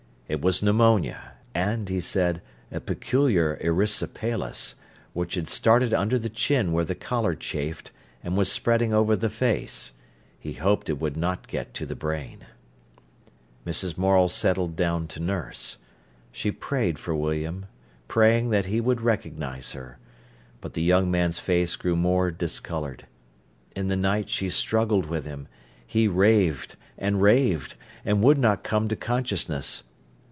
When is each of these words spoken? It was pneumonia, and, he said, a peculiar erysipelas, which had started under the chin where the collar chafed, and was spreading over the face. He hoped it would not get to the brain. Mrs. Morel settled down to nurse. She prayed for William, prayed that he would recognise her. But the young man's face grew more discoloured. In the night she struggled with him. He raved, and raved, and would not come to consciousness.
It 0.27 0.39
was 0.39 0.63
pneumonia, 0.63 1.33
and, 1.53 1.89
he 1.89 1.99
said, 1.99 2.41
a 2.71 2.79
peculiar 2.79 3.59
erysipelas, 3.61 4.75
which 5.11 5.33
had 5.35 5.49
started 5.49 5.93
under 5.93 6.17
the 6.17 6.29
chin 6.29 6.71
where 6.71 6.85
the 6.85 6.95
collar 6.95 7.35
chafed, 7.35 7.91
and 8.23 8.37
was 8.37 8.49
spreading 8.49 8.93
over 8.93 9.17
the 9.17 9.29
face. 9.29 9.91
He 10.39 10.53
hoped 10.53 10.89
it 10.89 11.01
would 11.01 11.17
not 11.17 11.49
get 11.49 11.73
to 11.73 11.85
the 11.85 11.97
brain. 11.97 12.45
Mrs. 13.67 13.97
Morel 13.97 14.29
settled 14.29 14.77
down 14.77 15.05
to 15.07 15.19
nurse. 15.19 15.79
She 16.31 16.49
prayed 16.49 16.97
for 16.97 17.13
William, 17.13 17.65
prayed 18.07 18.51
that 18.51 18.67
he 18.67 18.79
would 18.79 19.01
recognise 19.01 19.73
her. 19.73 19.97
But 20.61 20.75
the 20.75 20.81
young 20.81 21.11
man's 21.11 21.39
face 21.39 21.75
grew 21.75 21.97
more 21.97 22.31
discoloured. 22.31 23.05
In 23.75 23.89
the 23.89 23.97
night 23.97 24.29
she 24.29 24.49
struggled 24.49 25.07
with 25.07 25.25
him. 25.25 25.49
He 25.85 26.07
raved, 26.07 26.77
and 26.97 27.21
raved, 27.21 27.75
and 28.05 28.23
would 28.23 28.37
not 28.37 28.63
come 28.63 28.87
to 28.87 28.95
consciousness. 28.95 29.83